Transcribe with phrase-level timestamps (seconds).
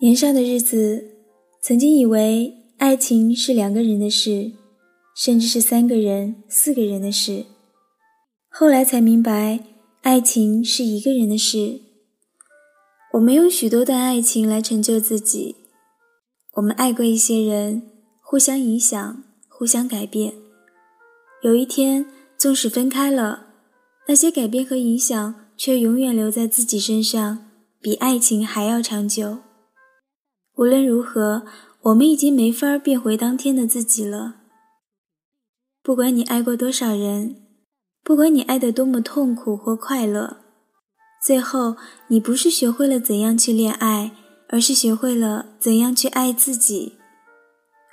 [0.00, 1.10] 年少的日子，
[1.60, 4.52] 曾经以为爱情是两个人的事，
[5.16, 7.46] 甚至是三个人、四个人的事。
[8.48, 9.58] 后来才明白，
[10.02, 11.80] 爱情是一个人的事。
[13.14, 15.56] 我们用许多段爱情来成就自己，
[16.52, 17.82] 我们爱过一些人，
[18.22, 20.32] 互相影响，互相改变。
[21.42, 22.06] 有一天，
[22.38, 23.46] 纵使分开了，
[24.06, 27.48] 那些改变和影响却永远留在自己身上，
[27.80, 29.38] 比爱情还要长久。
[30.58, 31.44] 无论如何，
[31.82, 34.34] 我们已经没法变回当天的自己了。
[35.84, 37.36] 不管你爱过多少人，
[38.02, 40.38] 不管你爱得多么痛苦或快乐，
[41.24, 41.76] 最后
[42.08, 44.10] 你不是学会了怎样去恋爱，
[44.48, 46.94] 而是学会了怎样去爱自己。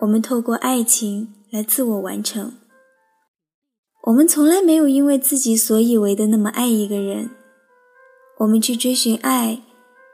[0.00, 2.54] 我们透过爱情来自我完成。
[4.04, 7.28] 我们从来没有因为自己所以为的那么爱一个人，
[8.38, 9.62] 我们去追寻爱，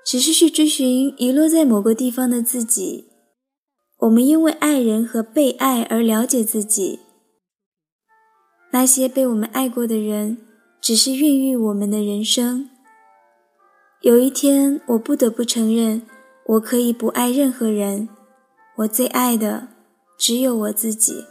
[0.05, 3.09] 只是去追寻遗落在某个地方的自己。
[3.99, 7.01] 我们因为爱人和被爱而了解自己。
[8.73, 10.39] 那些被我们爱过的人，
[10.81, 12.69] 只是孕育我们的人生。
[14.01, 16.03] 有一天，我不得不承认，
[16.47, 18.09] 我可以不爱任何人，
[18.79, 19.69] 我最爱的
[20.19, 21.25] 只有我自己。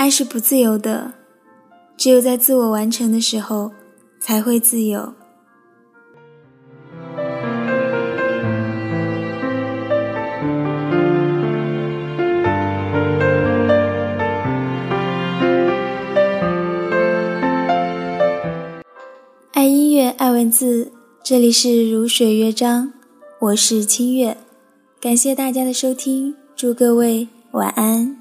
[0.00, 1.12] 爱是不自由的，
[1.94, 3.70] 只有在自我完成的时候，
[4.18, 5.12] 才会自由。
[19.52, 20.92] 爱音乐，爱文字，
[21.22, 22.94] 这里是如水乐章，
[23.38, 24.38] 我是清月，
[24.98, 28.16] 感谢大家的收听，祝各位晚安。